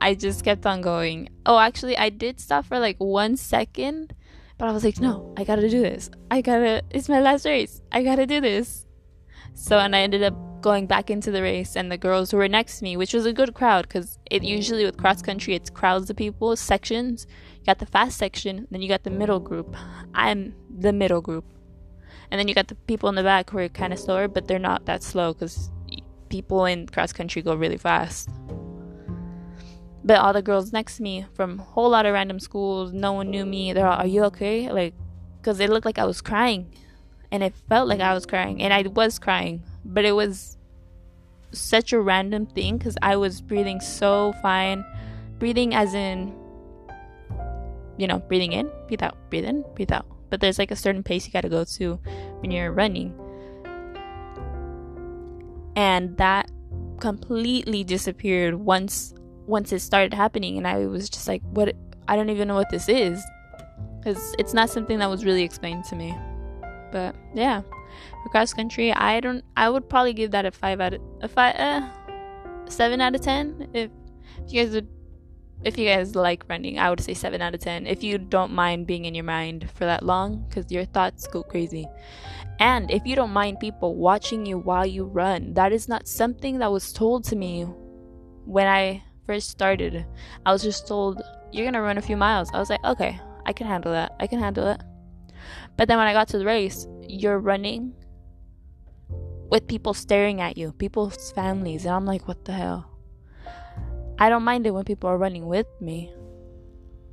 I 0.00 0.14
just 0.14 0.44
kept 0.44 0.66
on 0.66 0.80
going. 0.80 1.28
Oh, 1.46 1.58
actually, 1.58 1.96
I 1.96 2.08
did 2.08 2.40
stop 2.40 2.66
for 2.66 2.78
like 2.78 2.96
one 2.98 3.36
second, 3.36 4.14
But 4.62 4.68
I 4.68 4.72
was 4.72 4.84
like, 4.84 5.00
no, 5.00 5.34
I 5.36 5.42
gotta 5.42 5.68
do 5.68 5.80
this. 5.80 6.08
I 6.30 6.40
gotta, 6.40 6.82
it's 6.90 7.08
my 7.08 7.20
last 7.20 7.44
race. 7.44 7.82
I 7.90 8.04
gotta 8.04 8.26
do 8.26 8.40
this. 8.40 8.86
So, 9.54 9.78
and 9.78 9.96
I 9.96 10.02
ended 10.02 10.22
up 10.22 10.62
going 10.62 10.86
back 10.86 11.10
into 11.10 11.32
the 11.32 11.42
race, 11.42 11.74
and 11.74 11.90
the 11.90 11.98
girls 11.98 12.30
who 12.30 12.36
were 12.36 12.46
next 12.46 12.78
to 12.78 12.84
me, 12.84 12.96
which 12.96 13.12
was 13.12 13.26
a 13.26 13.32
good 13.32 13.54
crowd, 13.54 13.88
because 13.88 14.20
it 14.30 14.44
usually 14.44 14.84
with 14.84 14.96
cross 14.96 15.20
country, 15.20 15.56
it's 15.56 15.68
crowds 15.68 16.08
of 16.10 16.16
people, 16.16 16.54
sections. 16.54 17.26
You 17.58 17.66
got 17.66 17.80
the 17.80 17.86
fast 17.86 18.18
section, 18.18 18.68
then 18.70 18.82
you 18.82 18.88
got 18.88 19.02
the 19.02 19.10
middle 19.10 19.40
group. 19.40 19.74
I'm 20.14 20.54
the 20.70 20.92
middle 20.92 21.20
group. 21.20 21.44
And 22.30 22.38
then 22.38 22.46
you 22.46 22.54
got 22.54 22.68
the 22.68 22.76
people 22.76 23.08
in 23.08 23.16
the 23.16 23.24
back 23.24 23.50
who 23.50 23.58
are 23.58 23.68
kind 23.68 23.92
of 23.92 23.98
slower, 23.98 24.28
but 24.28 24.46
they're 24.46 24.60
not 24.60 24.86
that 24.86 25.02
slow 25.02 25.32
because 25.34 25.70
people 26.32 26.64
in 26.64 26.86
cross 26.86 27.12
country 27.12 27.42
go 27.42 27.54
really 27.54 27.76
fast. 27.76 28.30
But 30.02 30.16
all 30.18 30.32
the 30.32 30.42
girls 30.42 30.72
next 30.72 30.96
to 30.96 31.02
me 31.02 31.26
from 31.34 31.60
a 31.60 31.62
whole 31.62 31.90
lot 31.90 32.06
of 32.06 32.14
random 32.14 32.40
schools, 32.40 32.92
no 32.92 33.12
one 33.12 33.30
knew 33.30 33.44
me. 33.46 33.72
They're 33.72 33.86
all, 33.86 34.00
"Are 34.00 34.06
you 34.06 34.24
okay?" 34.30 34.72
Like, 34.72 34.94
because 35.36 35.60
it 35.60 35.68
looked 35.70 35.84
like 35.84 35.98
I 35.98 36.06
was 36.06 36.20
crying, 36.20 36.62
and 37.30 37.42
it 37.42 37.54
felt 37.68 37.86
like 37.86 38.00
I 38.00 38.14
was 38.14 38.24
crying, 38.26 38.62
and 38.62 38.72
I 38.72 38.82
was 38.82 39.18
crying, 39.18 39.62
but 39.84 40.04
it 40.04 40.12
was 40.12 40.56
such 41.52 41.92
a 41.92 42.00
random 42.00 42.46
thing 42.46 42.78
because 42.78 42.96
I 43.02 43.14
was 43.16 43.42
breathing 43.42 43.80
so 43.80 44.32
fine, 44.40 44.84
breathing 45.38 45.74
as 45.74 45.92
in, 45.92 46.34
you 47.98 48.06
know, 48.06 48.18
breathing 48.28 48.52
in, 48.52 48.70
breathe 48.88 49.02
out, 49.02 49.16
breathe 49.28 49.44
in, 49.44 49.64
breathe 49.74 49.92
out. 49.92 50.06
But 50.30 50.40
there's 50.40 50.58
like 50.58 50.70
a 50.70 50.76
certain 50.76 51.02
pace 51.02 51.26
you 51.26 51.32
got 51.32 51.42
to 51.42 51.50
go 51.50 51.64
to 51.76 52.00
when 52.40 52.50
you're 52.50 52.72
running, 52.72 53.12
and 55.76 56.16
that 56.18 56.50
completely 57.00 57.84
disappeared 57.84 58.54
once 58.54 59.14
once 59.46 59.72
it 59.72 59.80
started 59.80 60.14
happening. 60.14 60.56
And 60.56 60.66
i 60.66 60.86
was 60.86 61.10
just 61.10 61.28
like 61.28 61.42
what 61.42 61.74
i 62.08 62.16
don't 62.16 62.30
even 62.30 62.48
know 62.48 62.54
what 62.54 62.70
this 62.70 62.88
is. 62.88 63.22
Because 63.98 64.34
it's 64.38 64.52
not 64.52 64.68
something 64.68 64.98
that 64.98 65.08
was 65.08 65.24
really 65.24 65.42
explained 65.42 65.84
to 65.84 65.96
me. 65.96 66.16
But 66.90 67.14
yeah. 67.34 67.62
For 68.22 68.28
cross 68.30 68.54
country 68.54 68.92
i 68.92 69.20
don't 69.20 69.44
i 69.56 69.68
would 69.68 69.88
probably 69.88 70.14
give 70.14 70.30
that 70.30 70.46
a 70.46 70.50
five 70.50 70.80
out 70.80 70.94
of 70.94 71.00
a 71.20 71.28
five 71.28 71.54
uh, 71.56 71.88
seven 72.68 73.00
out 73.00 73.14
of 73.14 73.20
ten 73.20 73.68
if, 73.74 73.90
if 74.46 74.52
you 74.52 74.64
guys 74.64 74.72
would 74.72 74.88
if 75.64 75.78
you 75.78 75.86
guys 75.86 76.14
like 76.14 76.44
running 76.48 76.78
i 76.78 76.90
would 76.90 77.00
say 77.00 77.14
seven 77.14 77.40
out 77.40 77.54
of 77.54 77.60
ten 77.60 77.86
if 77.86 78.02
you 78.02 78.18
don't 78.18 78.52
mind 78.52 78.86
being 78.86 79.04
in 79.04 79.14
your 79.14 79.24
mind 79.24 79.68
for 79.70 79.84
that 79.84 80.02
long 80.02 80.44
because 80.48 80.70
your 80.70 80.84
thoughts 80.84 81.26
go 81.26 81.42
crazy 81.42 81.86
and 82.58 82.90
if 82.90 83.04
you 83.06 83.16
don't 83.16 83.32
mind 83.32 83.58
people 83.60 83.94
watching 83.96 84.44
you 84.44 84.58
while 84.58 84.86
you 84.86 85.04
run 85.04 85.54
that 85.54 85.72
is 85.72 85.88
not 85.88 86.06
something 86.08 86.58
that 86.58 86.70
was 86.70 86.92
told 86.92 87.24
to 87.24 87.36
me 87.36 87.64
when 88.44 88.66
i 88.66 89.02
first 89.26 89.50
started, 89.50 90.04
I 90.44 90.52
was 90.52 90.62
just 90.62 90.86
told, 90.86 91.22
You're 91.52 91.64
gonna 91.64 91.82
run 91.82 91.98
a 91.98 92.02
few 92.02 92.16
miles. 92.16 92.50
I 92.52 92.58
was 92.58 92.70
like, 92.70 92.84
Okay, 92.84 93.18
I 93.46 93.52
can 93.52 93.66
handle 93.66 93.92
that. 93.92 94.12
I 94.20 94.26
can 94.26 94.38
handle 94.38 94.66
it. 94.68 94.80
But 95.76 95.88
then 95.88 95.98
when 95.98 96.06
I 96.06 96.12
got 96.12 96.28
to 96.28 96.38
the 96.38 96.44
race, 96.44 96.86
you're 97.02 97.38
running 97.38 97.94
with 99.50 99.66
people 99.66 99.94
staring 99.94 100.40
at 100.40 100.56
you, 100.56 100.72
people's 100.72 101.32
families, 101.32 101.84
and 101.84 101.94
I'm 101.94 102.06
like, 102.06 102.28
What 102.28 102.44
the 102.44 102.52
hell? 102.52 102.91
I 104.18 104.28
don't 104.28 104.44
mind 104.44 104.66
it 104.66 104.70
when 104.72 104.84
people 104.84 105.10
are 105.10 105.18
running 105.18 105.46
with 105.46 105.66
me. 105.80 106.12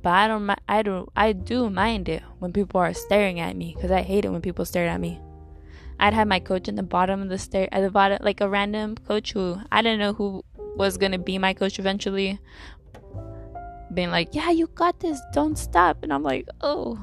But 0.02 0.10
I 0.10 0.28
don't, 0.28 0.50
I 0.68 0.82
don't, 0.82 1.08
I 1.14 1.32
do 1.32 1.68
mind 1.68 2.08
it 2.08 2.22
when 2.38 2.52
people 2.52 2.80
are 2.80 2.94
staring 2.94 3.38
at 3.40 3.56
me 3.56 3.74
because 3.74 3.90
I 3.90 4.02
hate 4.02 4.24
it 4.24 4.30
when 4.30 4.40
people 4.40 4.64
stare 4.64 4.88
at 4.88 5.00
me. 5.00 5.20
I'd 5.98 6.14
have 6.14 6.28
my 6.28 6.40
coach 6.40 6.68
in 6.68 6.76
the 6.76 6.82
bottom 6.82 7.20
of 7.20 7.28
the 7.28 7.36
stair, 7.36 7.68
at 7.72 7.82
the 7.82 7.90
bottom, 7.90 8.18
like 8.22 8.40
a 8.40 8.48
random 8.48 8.96
coach 8.96 9.32
who 9.32 9.58
I 9.70 9.82
didn't 9.82 9.98
know 9.98 10.14
who 10.14 10.42
was 10.76 10.96
gonna 10.96 11.18
be 11.18 11.36
my 11.36 11.52
coach 11.52 11.78
eventually 11.78 12.38
being 13.92 14.10
like 14.10 14.28
yeah 14.32 14.50
you 14.50 14.66
got 14.68 15.00
this 15.00 15.20
don't 15.32 15.58
stop 15.58 16.02
and 16.02 16.12
i'm 16.12 16.22
like 16.22 16.46
oh 16.60 16.98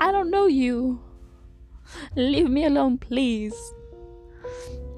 i 0.00 0.10
don't 0.10 0.30
know 0.30 0.46
you 0.46 1.00
leave 2.16 2.50
me 2.50 2.64
alone 2.64 2.98
please 2.98 3.54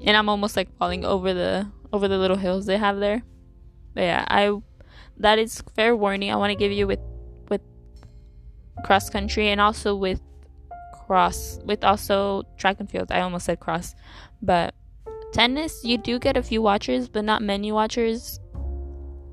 and 0.03 0.17
i'm 0.17 0.29
almost 0.29 0.55
like 0.55 0.75
falling 0.77 1.05
over 1.05 1.33
the 1.33 1.67
over 1.93 2.07
the 2.07 2.17
little 2.17 2.37
hills 2.37 2.65
they 2.65 2.77
have 2.77 2.99
there 2.99 3.23
but 3.95 4.01
yeah 4.01 4.25
i 4.27 4.51
that 5.17 5.39
is 5.39 5.63
fair 5.75 5.95
warning 5.95 6.31
i 6.31 6.35
want 6.35 6.51
to 6.51 6.55
give 6.55 6.71
you 6.71 6.85
with 6.85 6.99
with 7.49 7.61
cross 8.85 9.09
country 9.09 9.49
and 9.49 9.59
also 9.59 9.95
with 9.95 10.21
cross 11.07 11.59
with 11.65 11.83
also 11.83 12.43
track 12.57 12.79
and 12.79 12.89
field 12.89 13.11
i 13.11 13.21
almost 13.21 13.45
said 13.45 13.59
cross 13.59 13.95
but 14.41 14.75
Tennis, 15.35 15.83
you 15.83 15.97
do 15.97 16.17
get 16.17 16.37
a 16.37 16.41
few 16.41 16.61
watchers, 16.61 17.09
but 17.09 17.25
not 17.25 17.41
many 17.41 17.69
watchers. 17.69 18.39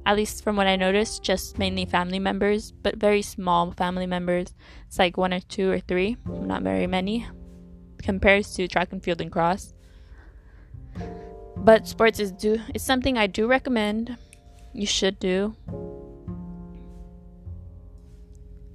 At 0.04 0.16
least 0.16 0.42
from 0.42 0.56
what 0.56 0.66
I 0.66 0.74
noticed, 0.74 1.22
just 1.22 1.60
mainly 1.60 1.84
family 1.84 2.18
members, 2.18 2.72
but 2.72 2.96
very 2.96 3.22
small 3.22 3.70
family 3.70 4.06
members. 4.06 4.52
It's 4.88 4.98
like 4.98 5.16
one 5.16 5.32
or 5.32 5.38
two 5.38 5.70
or 5.70 5.78
three, 5.78 6.16
not 6.26 6.64
very 6.64 6.88
many, 6.88 7.24
compared 8.02 8.46
to 8.46 8.66
track 8.66 8.90
and 8.90 9.00
field 9.00 9.20
and 9.20 9.30
cross. 9.30 9.74
But 11.56 11.86
sports 11.86 12.18
is 12.18 12.32
do 12.32 12.60
it's 12.74 12.82
something 12.82 13.16
I 13.16 13.28
do 13.28 13.46
recommend. 13.46 14.18
You 14.72 14.86
should 14.86 15.18
do. 15.18 15.54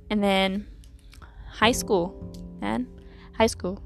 And 0.09 0.23
then 0.23 0.67
high 1.49 1.71
school, 1.71 2.33
man. 2.61 2.87
High 3.33 3.47
school. 3.47 3.81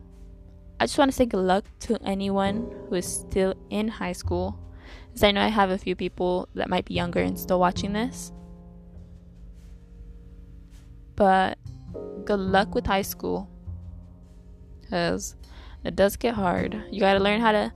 I 0.79 0.85
just 0.85 0.97
want 0.97 1.11
to 1.11 1.15
say 1.15 1.25
good 1.25 1.45
luck 1.45 1.65
to 1.81 1.97
anyone 2.03 2.69
who 2.89 2.95
is 2.95 3.05
still 3.05 3.53
in 3.69 3.87
high 3.87 4.13
school, 4.13 4.59
Because 5.11 5.23
I 5.23 5.31
know 5.31 5.41
I 5.41 5.47
have 5.47 5.69
a 5.69 5.77
few 5.77 5.95
people 5.95 6.47
that 6.55 6.69
might 6.69 6.85
be 6.85 6.93
younger 6.93 7.19
and 7.19 7.37
still 7.37 7.59
watching 7.59 7.93
this. 7.93 8.31
But 11.15 11.57
good 12.25 12.39
luck 12.39 12.73
with 12.73 12.87
high 12.87 13.01
school, 13.01 13.49
because 14.81 15.35
it 15.83 15.95
does 15.95 16.15
get 16.15 16.35
hard. 16.35 16.81
You 16.91 17.01
got 17.01 17.13
to 17.13 17.19
learn 17.19 17.41
how 17.41 17.51
to. 17.51 17.73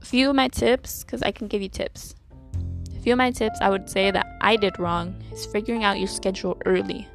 Few 0.00 0.28
of 0.28 0.36
my 0.36 0.48
tips, 0.48 1.02
because 1.02 1.22
I 1.22 1.30
can 1.30 1.48
give 1.48 1.62
you 1.62 1.68
tips. 1.68 2.14
Few 3.04 3.12
of 3.12 3.18
my 3.18 3.30
tips 3.30 3.58
I 3.60 3.70
would 3.70 3.88
say 3.88 4.10
that 4.10 4.26
I 4.40 4.56
did 4.56 4.78
wrong 4.80 5.14
is 5.30 5.46
figuring 5.46 5.84
out 5.84 6.00
your 6.00 6.08
schedule 6.08 6.56
early 6.66 7.06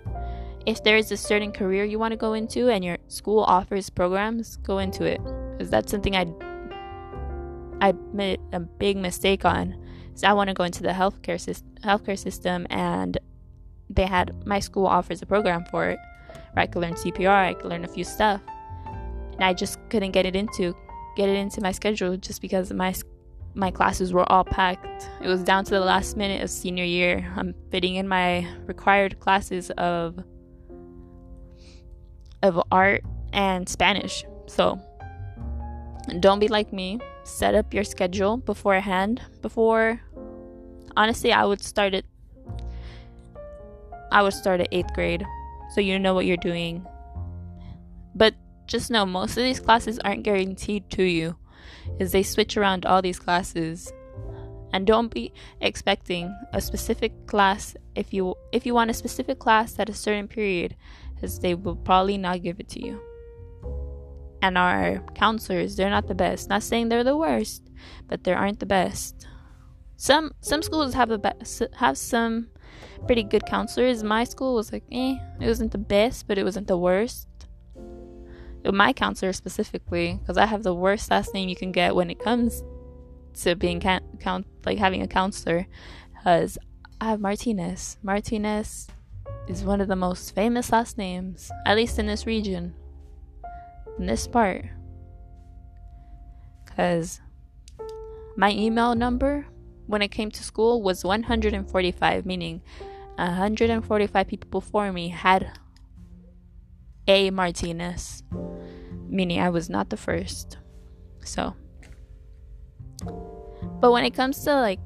if 0.69 0.84
there 0.84 0.98
is 0.98 1.12
a 1.12 1.17
certain 1.17 1.51
career 1.51 1.84
you 1.84 1.98
want 1.98 2.12
to 2.12 2.17
go 2.17 2.34
into 2.34 2.69
and 2.69 2.86
your 2.86 2.98
school 3.08 3.39
offers 3.39 3.89
programs, 3.89 4.58
go 4.58 4.77
into 4.77 5.03
it. 5.03 5.19
Because 5.51 5.72
that's 5.72 5.91
something 5.91 6.15
I 6.15 6.27
I 7.81 7.93
made 8.13 8.39
a 8.51 8.60
big 8.60 8.98
mistake 8.98 9.46
on. 9.46 9.75
So 10.13 10.27
I 10.27 10.34
want 10.34 10.50
to 10.50 10.53
go 10.53 10.65
into 10.65 10.84
the 10.84 10.89
healthcare 10.89 11.39
system, 11.39 11.69
healthcare 11.84 12.19
system, 12.19 12.67
and 12.69 13.17
they 13.89 14.05
had 14.05 14.46
my 14.46 14.60
school 14.60 14.86
offers 14.86 15.22
a 15.22 15.25
program 15.25 15.63
for 15.72 15.89
it, 15.89 16.00
where 16.53 16.63
I 16.63 16.67
could 16.67 16.81
learn 16.81 16.93
CPR, 16.93 17.46
I 17.50 17.53
could 17.53 17.69
learn 17.72 17.86
a 17.86 17.88
few 17.88 18.03
stuff, 18.03 18.41
and 19.34 19.43
I 19.43 19.53
just 19.53 19.79
couldn't 19.89 20.12
get 20.12 20.25
it 20.25 20.36
into 20.36 20.75
get 21.15 21.29
it 21.29 21.38
into 21.38 21.62
my 21.62 21.72
schedule 21.72 22.15
just 22.17 22.41
because 22.41 22.72
my 22.72 22.93
my 23.59 23.71
classes 23.71 24.13
were 24.13 24.29
all 24.31 24.43
packed. 24.43 25.09
It 25.21 25.27
was 25.27 25.43
down 25.43 25.65
to 25.65 25.71
the 25.71 25.81
last 25.81 26.15
minute 26.15 26.41
of 26.41 26.49
senior 26.49 26.85
year. 26.85 27.31
I'm 27.35 27.53
fitting 27.69 27.95
in 27.95 28.07
my 28.07 28.47
required 28.65 29.19
classes 29.19 29.69
of 29.71 30.23
of 32.41 32.61
art 32.71 33.03
and 33.33 33.67
Spanish. 33.67 34.23
So 34.47 34.79
don't 36.19 36.39
be 36.39 36.47
like 36.47 36.71
me. 36.71 36.99
Set 37.23 37.53
up 37.53 37.73
your 37.73 37.83
schedule 37.83 38.37
beforehand. 38.37 39.21
Before, 39.41 40.01
honestly, 40.95 41.33
I 41.33 41.43
would 41.45 41.61
start 41.61 41.93
it. 41.93 42.05
I 44.11 44.23
would 44.23 44.33
start 44.33 44.61
at 44.61 44.69
eighth 44.71 44.93
grade, 44.93 45.23
so 45.75 45.81
you 45.81 45.99
know 45.99 46.15
what 46.15 46.25
you're 46.25 46.37
doing. 46.37 46.87
But 48.15 48.33
just 48.65 48.89
know 48.89 49.05
most 49.05 49.37
of 49.37 49.43
these 49.43 49.59
classes 49.59 49.99
aren't 49.99 50.23
guaranteed 50.23 50.89
to 50.91 51.03
you, 51.03 51.35
is 51.99 52.11
they 52.11 52.23
switch 52.23 52.57
around 52.57 52.85
all 52.85 53.01
these 53.01 53.19
classes. 53.19 53.91
And 54.71 54.85
don't 54.85 55.11
be 55.11 55.33
expecting 55.61 56.35
a 56.53 56.61
specific 56.61 57.25
class 57.25 57.75
if 57.95 58.13
you 58.13 58.35
if 58.51 58.67
you 58.67 58.75
want 58.75 58.91
a 58.91 58.93
specific 58.93 59.39
class 59.39 59.79
at 59.79 59.89
a 59.89 59.95
certain 59.95 60.27
period 60.27 60.75
because 61.15 61.39
they 61.39 61.55
will 61.55 61.75
probably 61.75 62.17
not 62.17 62.43
give 62.43 62.59
it 62.59 62.69
to 62.69 62.85
you. 62.85 63.01
And 64.41 64.57
our 64.57 64.99
counselors, 65.15 65.75
they're 65.75 65.89
not 65.89 66.07
the 66.07 66.15
best. 66.15 66.49
Not 66.49 66.63
saying 66.63 66.89
they're 66.89 67.03
the 67.03 67.17
worst, 67.17 67.63
but 68.07 68.23
they 68.23 68.33
aren't 68.33 68.59
the 68.59 68.65
best. 68.65 69.27
Some 69.97 70.33
some 70.39 70.61
schools 70.61 70.93
have 70.93 71.11
a 71.11 71.17
be- 71.17 71.45
have 71.77 71.97
some 71.97 72.49
pretty 73.05 73.23
good 73.23 73.45
counselors. 73.45 74.03
My 74.03 74.23
school 74.23 74.55
was 74.55 74.71
like, 74.71 74.83
eh, 74.91 75.17
it 75.41 75.47
wasn't 75.47 75.71
the 75.71 75.77
best, 75.77 76.27
but 76.27 76.37
it 76.37 76.43
wasn't 76.43 76.67
the 76.67 76.77
worst. 76.77 77.28
My 78.63 78.93
counselor 78.93 79.33
specifically, 79.33 80.19
because 80.21 80.37
I 80.37 80.45
have 80.45 80.63
the 80.63 80.75
worst 80.75 81.09
last 81.09 81.33
name 81.33 81.49
you 81.49 81.55
can 81.55 81.71
get 81.71 81.95
when 81.95 82.09
it 82.09 82.19
comes 82.19 82.63
to 83.41 83.55
being 83.55 83.79
count, 83.79 84.19
count 84.19 84.45
like 84.65 84.77
having 84.77 85.01
a 85.01 85.07
counselor, 85.07 85.67
because 86.13 86.57
I 87.01 87.05
have 87.05 87.19
Martinez. 87.19 87.97
Martinez 88.03 88.87
is 89.47 89.63
one 89.63 89.81
of 89.81 89.87
the 89.87 89.95
most 89.95 90.35
famous 90.35 90.71
last 90.71 90.97
names, 90.97 91.49
at 91.65 91.77
least 91.77 91.97
in 91.97 92.05
this 92.05 92.25
region, 92.25 92.75
in 93.97 94.05
this 94.05 94.27
part. 94.27 94.65
Because 96.65 97.21
my 98.37 98.51
email 98.51 98.93
number 98.93 99.47
when 99.87 100.01
it 100.01 100.09
came 100.09 100.29
to 100.31 100.43
school 100.43 100.83
was 100.83 101.03
145, 101.03 102.25
meaning 102.25 102.61
145 103.15 104.27
people 104.27 104.49
before 104.49 104.91
me 104.91 105.09
had 105.09 105.57
A 107.09 107.31
Martinez, 107.31 108.21
meaning 109.09 109.39
I 109.39 109.49
was 109.49 109.67
not 109.67 109.89
the 109.89 109.97
first. 109.97 110.59
So, 111.23 111.55
but 113.81 113.91
when 113.91 114.05
it 114.05 114.13
comes 114.13 114.43
to 114.43 114.53
like 114.53 114.79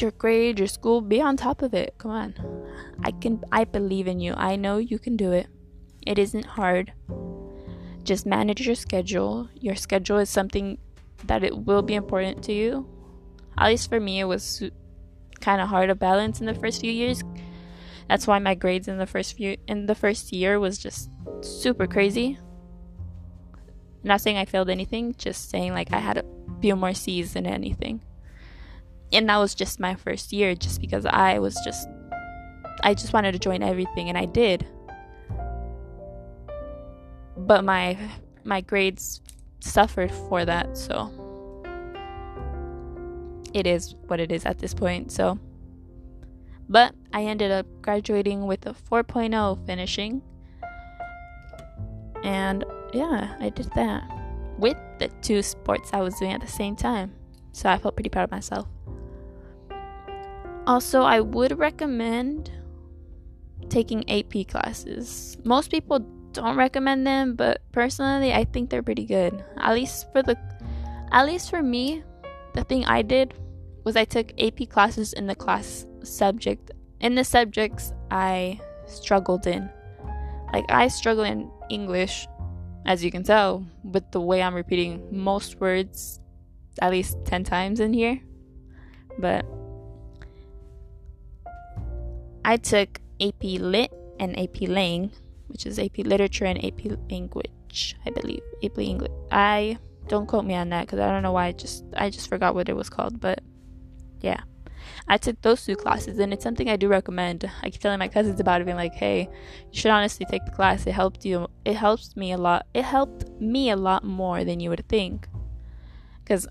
your 0.00 0.12
grade, 0.12 0.60
your 0.60 0.68
school, 0.68 1.00
be 1.00 1.20
on 1.20 1.36
top 1.36 1.62
of 1.62 1.74
it. 1.74 1.94
Come 1.98 2.12
on. 2.12 2.34
I 3.02 3.10
can 3.10 3.42
I 3.50 3.64
believe 3.64 4.06
in 4.06 4.20
you. 4.20 4.34
I 4.36 4.54
know 4.54 4.78
you 4.78 5.00
can 5.00 5.16
do 5.16 5.32
it. 5.32 5.48
It 6.06 6.16
isn't 6.16 6.44
hard. 6.44 6.92
Just 8.04 8.24
manage 8.24 8.64
your 8.64 8.76
schedule. 8.76 9.48
Your 9.54 9.74
schedule 9.74 10.18
is 10.18 10.30
something 10.30 10.78
that 11.24 11.42
it 11.42 11.66
will 11.66 11.82
be 11.82 11.96
important 11.96 12.44
to 12.44 12.52
you. 12.52 12.86
At 13.58 13.66
least 13.66 13.88
for 13.88 13.98
me 13.98 14.20
it 14.20 14.26
was 14.26 14.62
kind 15.40 15.60
of 15.60 15.70
hard 15.70 15.88
to 15.88 15.96
balance 15.96 16.38
in 16.38 16.46
the 16.46 16.54
first 16.54 16.80
few 16.80 16.92
years. 16.92 17.24
That's 18.08 18.28
why 18.28 18.38
my 18.38 18.54
grades 18.54 18.86
in 18.86 18.98
the 18.98 19.06
first 19.06 19.36
few 19.36 19.56
in 19.66 19.86
the 19.86 19.96
first 19.96 20.32
year 20.32 20.60
was 20.60 20.78
just 20.78 21.10
super 21.48 21.86
crazy. 21.86 22.38
Not 24.02 24.20
saying 24.20 24.36
I 24.36 24.44
failed 24.44 24.68
anything, 24.68 25.14
just 25.16 25.50
saying 25.50 25.72
like 25.72 25.92
I 25.92 25.98
had 25.98 26.18
a 26.18 26.24
few 26.60 26.76
more 26.76 26.94
C's 26.94 27.34
than 27.34 27.46
anything 27.46 28.00
and 29.14 29.28
that 29.28 29.36
was 29.38 29.54
just 29.54 29.80
my 29.80 29.94
first 29.94 30.32
year 30.32 30.54
just 30.54 30.80
because 30.80 31.06
I 31.06 31.38
was 31.38 31.56
just 31.64 31.88
I 32.82 32.94
just 32.94 33.12
wanted 33.12 33.32
to 33.32 33.38
join 33.38 33.62
everything 33.62 34.08
and 34.08 34.18
I 34.18 34.26
did. 34.26 34.66
But 37.36 37.64
my 37.64 37.96
my 38.42 38.60
grades 38.60 39.20
suffered 39.60 40.10
for 40.10 40.44
that, 40.44 40.76
so 40.76 41.10
it 43.54 43.66
is 43.66 43.94
what 44.08 44.20
it 44.20 44.32
is 44.32 44.44
at 44.44 44.58
this 44.58 44.74
point. 44.74 45.12
So 45.12 45.38
but 46.68 46.94
I 47.12 47.24
ended 47.24 47.50
up 47.50 47.66
graduating 47.82 48.46
with 48.46 48.66
a 48.66 48.74
4.0 48.74 49.66
finishing. 49.66 50.22
And 52.24 52.64
yeah, 52.92 53.36
I 53.38 53.50
did 53.50 53.70
that 53.74 54.02
with 54.58 54.76
the 54.98 55.08
two 55.22 55.42
sports 55.42 55.90
I 55.92 56.00
was 56.00 56.14
doing 56.16 56.32
at 56.32 56.40
the 56.40 56.48
same 56.48 56.74
time. 56.74 57.12
So 57.52 57.68
I 57.68 57.78
felt 57.78 57.94
pretty 57.94 58.10
proud 58.10 58.24
of 58.24 58.30
myself. 58.30 58.66
Also, 60.66 61.02
I 61.02 61.20
would 61.20 61.58
recommend 61.58 62.50
taking 63.68 64.08
AP 64.10 64.48
classes. 64.48 65.36
Most 65.44 65.70
people 65.70 66.00
don't 66.32 66.56
recommend 66.56 67.06
them, 67.06 67.34
but 67.34 67.60
personally, 67.72 68.32
I 68.32 68.44
think 68.44 68.70
they're 68.70 68.82
pretty 68.82 69.04
good. 69.04 69.44
At 69.58 69.74
least 69.74 70.10
for 70.12 70.22
the 70.22 70.36
at 71.12 71.26
least 71.26 71.50
for 71.50 71.62
me, 71.62 72.02
the 72.54 72.64
thing 72.64 72.84
I 72.86 73.02
did 73.02 73.34
was 73.84 73.96
I 73.96 74.04
took 74.04 74.32
AP 74.40 74.68
classes 74.68 75.12
in 75.12 75.26
the 75.26 75.34
class 75.34 75.86
subject 76.02 76.72
in 77.00 77.14
the 77.14 77.24
subjects 77.24 77.92
I 78.10 78.58
struggled 78.86 79.46
in. 79.46 79.68
Like 80.52 80.64
I 80.70 80.88
struggled 80.88 81.26
in 81.26 81.50
English, 81.70 82.26
as 82.86 83.04
you 83.04 83.10
can 83.10 83.22
tell, 83.22 83.66
with 83.82 84.10
the 84.10 84.20
way 84.20 84.42
I'm 84.42 84.54
repeating 84.54 85.08
most 85.10 85.60
words 85.60 86.20
at 86.80 86.90
least 86.90 87.18
10 87.24 87.44
times 87.44 87.80
in 87.80 87.92
here. 87.92 88.20
But 89.18 89.44
I 92.44 92.56
took 92.56 93.00
AP 93.20 93.42
Lit 93.42 93.92
and 94.18 94.38
AP 94.38 94.62
Lang, 94.62 95.12
which 95.48 95.66
is 95.66 95.78
AP 95.78 95.98
Literature 95.98 96.44
and 96.44 96.62
AP 96.64 96.98
Language, 97.10 97.96
I 98.04 98.10
believe. 98.10 98.42
AP 98.62 98.78
English. 98.78 99.12
I 99.30 99.78
don't 100.08 100.26
quote 100.26 100.44
me 100.44 100.54
on 100.54 100.68
that 100.70 100.86
because 100.86 100.98
I 101.00 101.10
don't 101.10 101.22
know 101.22 101.32
why. 101.32 101.46
I 101.46 101.52
just 101.52 101.84
I 101.96 102.10
just 102.10 102.28
forgot 102.28 102.54
what 102.54 102.68
it 102.68 102.76
was 102.76 102.90
called, 102.90 103.20
but 103.20 103.40
yeah. 104.20 104.40
I 105.08 105.18
took 105.18 105.40
those 105.42 105.64
two 105.64 105.76
classes 105.76 106.18
and 106.18 106.32
it's 106.32 106.42
something 106.42 106.68
I 106.68 106.76
do 106.76 106.88
recommend. 106.88 107.50
I 107.62 107.70
keep 107.70 107.80
telling 107.80 107.98
my 107.98 108.08
cousins 108.08 108.40
about 108.40 108.60
it, 108.60 108.64
being 108.64 108.76
like, 108.76 108.94
"Hey, 108.94 109.28
you 109.70 109.78
should 109.80 109.90
honestly 109.90 110.26
take 110.26 110.44
the 110.44 110.50
class. 110.50 110.86
It 110.86 110.92
helped 110.92 111.24
you. 111.24 111.48
It 111.64 111.76
helps 111.76 112.16
me 112.16 112.32
a 112.32 112.38
lot. 112.38 112.66
It 112.74 112.84
helped 112.84 113.28
me 113.40 113.70
a 113.70 113.76
lot 113.76 114.04
more 114.04 114.44
than 114.44 114.60
you 114.60 114.70
would 114.70 114.88
think." 114.88 115.28
Because 116.22 116.46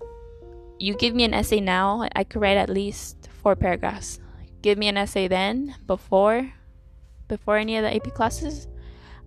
you 0.78 0.94
give 0.94 1.14
me 1.14 1.24
an 1.24 1.34
essay 1.34 1.60
now, 1.60 2.08
I 2.14 2.24
could 2.24 2.40
write 2.40 2.56
at 2.56 2.68
least 2.68 3.28
four 3.42 3.56
paragraphs 3.56 4.20
give 4.64 4.78
me 4.78 4.88
an 4.88 4.96
essay 4.96 5.28
then 5.28 5.74
before 5.86 6.50
before 7.28 7.58
any 7.58 7.76
of 7.76 7.82
the 7.82 7.94
AP 7.94 8.14
classes, 8.14 8.66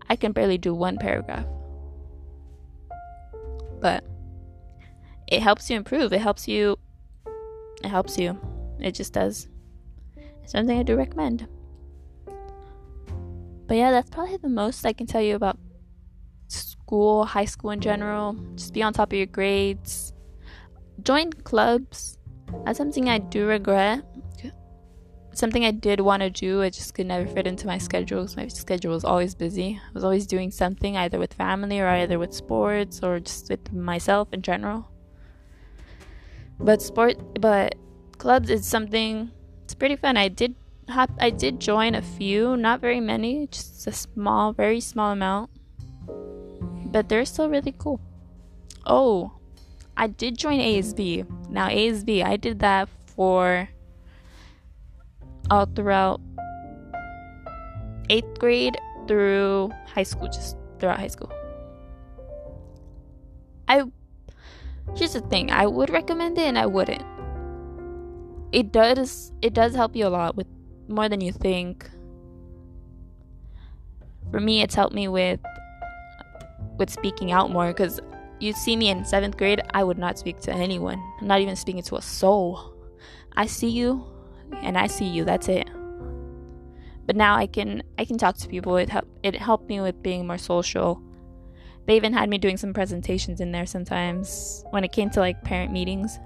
I 0.09 0.15
can 0.15 0.31
barely 0.31 0.57
do 0.57 0.73
one 0.73 0.97
paragraph. 0.97 1.45
But 3.79 4.03
it 5.27 5.43
helps 5.43 5.69
you 5.69 5.77
improve. 5.77 6.11
It 6.11 6.21
helps 6.21 6.47
you 6.47 6.79
it 7.83 7.89
helps 7.89 8.17
you. 8.17 8.39
It 8.79 8.91
just 8.91 9.13
does. 9.13 9.47
It's 10.43 10.51
something 10.51 10.77
I 10.77 10.83
do 10.83 10.95
recommend. 10.95 11.47
But 13.67 13.77
yeah, 13.77 13.91
that's 13.91 14.09
probably 14.09 14.37
the 14.37 14.49
most 14.49 14.85
I 14.85 14.93
can 14.93 15.07
tell 15.07 15.21
you 15.21 15.35
about 15.35 15.59
school, 16.47 17.25
high 17.25 17.45
school 17.45 17.71
in 17.71 17.81
general. 17.81 18.33
Just 18.55 18.73
be 18.73 18.81
on 18.81 18.93
top 18.93 19.11
of 19.11 19.17
your 19.17 19.27
grades. 19.27 20.13
Join 21.03 21.31
clubs. 21.31 22.17
That's 22.65 22.77
something 22.77 23.09
I 23.09 23.17
do 23.17 23.45
regret 23.45 24.05
something 25.37 25.65
I 25.65 25.71
did 25.71 25.99
want 25.99 26.21
to 26.21 26.29
do. 26.29 26.61
It 26.61 26.71
just 26.71 26.93
could 26.93 27.05
never 27.05 27.27
fit 27.27 27.47
into 27.47 27.67
my 27.67 27.77
schedule 27.77 28.21
because 28.21 28.35
my 28.35 28.47
schedule 28.47 28.91
was 28.91 29.05
always 29.05 29.35
busy. 29.35 29.79
I 29.81 29.93
was 29.93 30.03
always 30.03 30.25
doing 30.25 30.51
something 30.51 30.97
either 30.97 31.19
with 31.19 31.33
family 31.33 31.79
or 31.79 31.87
either 31.87 32.17
with 32.19 32.33
sports 32.33 33.01
or 33.03 33.19
just 33.19 33.49
with 33.49 33.71
myself 33.71 34.29
in 34.33 34.41
general. 34.41 34.89
But 36.59 36.81
sport, 36.81 37.17
but 37.39 37.75
clubs 38.17 38.49
is 38.49 38.65
something. 38.65 39.31
It's 39.63 39.73
pretty 39.73 39.95
fun. 39.95 40.17
I 40.17 40.27
did 40.27 40.55
have, 40.89 41.11
I 41.19 41.29
did 41.29 41.59
join 41.59 41.95
a 41.95 42.01
few, 42.01 42.57
not 42.57 42.81
very 42.81 42.99
many, 42.99 43.47
just 43.47 43.87
a 43.87 43.91
small, 43.91 44.53
very 44.53 44.79
small 44.79 45.11
amount. 45.11 45.51
But 46.91 47.09
they're 47.09 47.25
still 47.25 47.49
really 47.49 47.75
cool. 47.77 47.99
Oh, 48.85 49.33
I 49.95 50.07
did 50.07 50.37
join 50.37 50.59
ASB. 50.59 51.25
Now 51.49 51.67
ASB, 51.67 52.23
I 52.23 52.37
did 52.37 52.59
that 52.59 52.89
for 53.15 53.69
all 55.49 55.65
throughout 55.65 56.21
eighth 58.09 58.39
grade 58.39 58.77
through 59.07 59.71
high 59.93 60.03
school, 60.03 60.27
just 60.27 60.57
throughout 60.79 60.99
high 60.99 61.07
school. 61.07 61.31
I 63.67 63.83
here's 64.95 65.13
the 65.13 65.21
thing, 65.21 65.51
I 65.51 65.67
would 65.67 65.89
recommend 65.89 66.37
it 66.37 66.47
and 66.47 66.57
I 66.57 66.65
wouldn't. 66.65 67.16
It 68.51 68.71
does 68.71 69.31
it 69.41 69.53
does 69.53 69.75
help 69.75 69.95
you 69.95 70.07
a 70.07 70.09
lot 70.09 70.35
with 70.35 70.47
more 70.87 71.09
than 71.09 71.21
you 71.21 71.31
think. 71.31 71.89
For 74.31 74.39
me, 74.39 74.61
it's 74.61 74.75
helped 74.75 74.93
me 74.93 75.07
with 75.07 75.39
with 76.77 76.89
speaking 76.89 77.31
out 77.31 77.51
more 77.51 77.67
because 77.67 77.99
you 78.39 78.53
see 78.53 78.75
me 78.75 78.89
in 78.89 79.03
seventh 79.03 79.37
grade, 79.37 79.61
I 79.73 79.83
would 79.83 79.97
not 79.97 80.19
speak 80.19 80.39
to 80.41 80.53
anyone. 80.53 81.01
I'm 81.19 81.27
not 81.27 81.41
even 81.41 81.55
speaking 81.55 81.81
to 81.83 81.95
a 81.95 82.01
soul. 82.01 82.73
I 83.35 83.47
see 83.47 83.69
you, 83.69 84.05
and 84.61 84.77
I 84.77 84.87
see 84.87 85.05
you. 85.05 85.25
That's 85.25 85.47
it. 85.49 85.67
But 87.05 87.15
now 87.15 87.35
I 87.35 87.47
can 87.47 87.83
I 87.97 88.05
can 88.05 88.17
talk 88.17 88.37
to 88.37 88.47
people. 88.47 88.77
It 88.77 88.89
help 88.89 89.07
it 89.23 89.35
helped 89.35 89.69
me 89.69 89.81
with 89.81 90.01
being 90.03 90.27
more 90.27 90.37
social. 90.37 91.01
They 91.85 91.95
even 91.95 92.13
had 92.13 92.29
me 92.29 92.37
doing 92.37 92.57
some 92.57 92.73
presentations 92.73 93.39
in 93.39 93.53
there 93.53 93.65
sometimes 93.65 94.65
when 94.71 94.83
it 94.83 94.91
came 94.91 95.09
to 95.11 95.21
like 95.21 95.41
parent 95.43 95.71
meetings. 95.71 96.19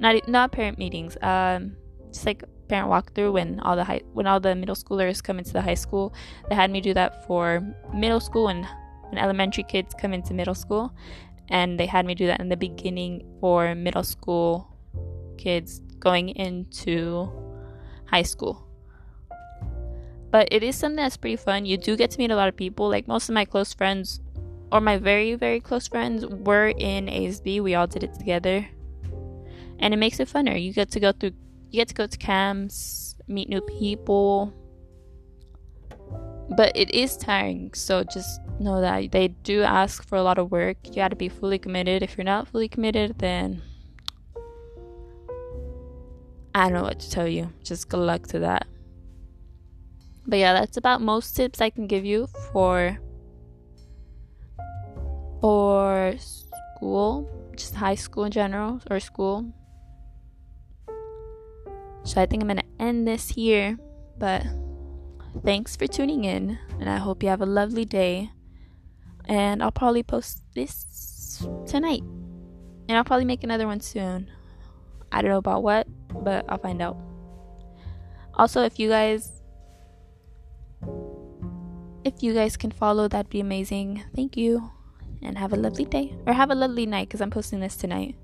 Not 0.00 0.26
not 0.28 0.52
parent 0.52 0.78
meetings. 0.78 1.16
Um, 1.22 1.76
just 2.10 2.26
like 2.26 2.42
parent 2.68 2.88
walkthrough 2.88 3.32
when 3.32 3.60
all 3.60 3.76
the 3.76 3.84
high 3.84 4.00
when 4.12 4.26
all 4.26 4.40
the 4.40 4.54
middle 4.54 4.74
schoolers 4.74 5.22
come 5.22 5.38
into 5.38 5.52
the 5.52 5.62
high 5.62 5.74
school. 5.74 6.14
They 6.48 6.54
had 6.54 6.70
me 6.70 6.80
do 6.80 6.94
that 6.94 7.26
for 7.26 7.62
middle 7.94 8.20
school 8.20 8.48
and 8.48 8.66
when 9.10 9.18
elementary 9.18 9.64
kids 9.64 9.94
come 9.94 10.14
into 10.14 10.34
middle 10.34 10.54
school, 10.54 10.94
and 11.48 11.78
they 11.78 11.86
had 11.86 12.06
me 12.06 12.14
do 12.14 12.26
that 12.26 12.40
in 12.40 12.48
the 12.48 12.56
beginning 12.56 13.26
for 13.40 13.74
middle 13.74 14.04
school 14.04 14.68
kids 15.36 15.80
going 15.98 16.30
into 16.30 17.30
high 18.06 18.22
school. 18.22 18.66
But 20.30 20.48
it 20.52 20.62
is 20.62 20.76
something 20.76 20.96
that's 20.96 21.16
pretty 21.16 21.36
fun. 21.36 21.66
You 21.66 21.76
do 21.76 21.96
get 21.96 22.12
to 22.12 22.18
meet 22.18 22.30
a 22.30 22.36
lot 22.36 22.48
of 22.48 22.56
people. 22.56 22.88
Like 22.88 23.08
most 23.08 23.28
of 23.28 23.34
my 23.34 23.44
close 23.44 23.74
friends, 23.74 24.20
or 24.70 24.80
my 24.80 24.96
very, 24.96 25.34
very 25.34 25.60
close 25.60 25.88
friends, 25.88 26.24
were 26.24 26.68
in 26.68 27.06
ASB. 27.06 27.60
We 27.60 27.74
all 27.74 27.88
did 27.88 28.04
it 28.04 28.14
together. 28.14 28.68
And 29.80 29.92
it 29.92 29.96
makes 29.96 30.20
it 30.20 30.28
funner. 30.28 30.60
You 30.62 30.72
get 30.72 30.90
to 30.92 31.00
go 31.00 31.12
through, 31.12 31.32
you 31.70 31.80
get 31.80 31.88
to 31.88 31.94
go 31.94 32.06
to 32.06 32.18
camps, 32.18 33.16
meet 33.26 33.48
new 33.48 33.62
people. 33.62 34.54
But 36.56 36.76
it 36.76 36.90
is 36.90 37.16
tiring. 37.16 37.72
So 37.74 38.04
just 38.04 38.40
know 38.60 38.80
that 38.80 39.10
they 39.12 39.28
do 39.28 39.62
ask 39.62 40.06
for 40.06 40.16
a 40.16 40.22
lot 40.22 40.38
of 40.38 40.50
work. 40.50 40.76
You 40.84 40.94
got 40.94 41.08
to 41.08 41.16
be 41.16 41.28
fully 41.28 41.58
committed. 41.58 42.02
If 42.02 42.16
you're 42.16 42.24
not 42.24 42.48
fully 42.48 42.68
committed, 42.68 43.18
then 43.18 43.62
I 46.54 46.64
don't 46.64 46.74
know 46.74 46.82
what 46.82 47.00
to 47.00 47.10
tell 47.10 47.28
you. 47.28 47.52
Just 47.62 47.88
good 47.88 48.00
luck 48.00 48.26
to 48.28 48.40
that. 48.40 48.66
But 50.26 50.38
yeah, 50.38 50.52
that's 50.52 50.76
about 50.76 51.00
most 51.00 51.34
tips 51.34 51.60
I 51.60 51.70
can 51.70 51.86
give 51.86 52.04
you 52.04 52.28
for 52.52 52.98
for 55.40 56.14
school, 56.18 57.28
just 57.56 57.74
high 57.74 57.94
school 57.94 58.24
in 58.24 58.32
general 58.32 58.80
or 58.90 59.00
school. 59.00 59.52
So 62.10 62.20
I 62.20 62.26
think 62.26 62.42
I'm 62.42 62.48
going 62.48 62.58
to 62.58 62.82
end 62.82 63.06
this 63.06 63.28
here, 63.28 63.78
but 64.18 64.42
thanks 65.44 65.76
for 65.76 65.86
tuning 65.86 66.24
in 66.24 66.58
and 66.80 66.90
I 66.90 66.96
hope 66.96 67.22
you 67.22 67.28
have 67.28 67.40
a 67.40 67.46
lovely 67.46 67.84
day. 67.84 68.32
And 69.26 69.62
I'll 69.62 69.70
probably 69.70 70.02
post 70.02 70.42
this 70.56 71.46
tonight. 71.68 72.02
And 72.02 72.98
I'll 72.98 73.04
probably 73.04 73.26
make 73.26 73.44
another 73.44 73.68
one 73.68 73.80
soon. 73.80 74.28
I 75.12 75.22
don't 75.22 75.30
know 75.30 75.38
about 75.38 75.62
what, 75.62 75.86
but 76.24 76.44
I'll 76.48 76.58
find 76.58 76.82
out. 76.82 76.96
Also, 78.34 78.64
if 78.64 78.80
you 78.80 78.88
guys 78.88 79.40
if 82.02 82.24
you 82.24 82.34
guys 82.34 82.56
can 82.56 82.72
follow, 82.72 83.06
that'd 83.06 83.30
be 83.30 83.38
amazing. 83.38 84.02
Thank 84.16 84.36
you. 84.36 84.68
And 85.22 85.38
have 85.38 85.52
a 85.52 85.56
lovely 85.56 85.84
day. 85.84 86.16
Or 86.26 86.32
have 86.32 86.50
a 86.50 86.56
lovely 86.56 86.86
night 86.86 87.08
because 87.08 87.20
I'm 87.20 87.30
posting 87.30 87.60
this 87.60 87.76
tonight. 87.76 88.16